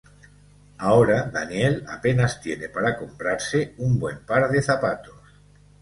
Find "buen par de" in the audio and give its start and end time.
3.99-4.59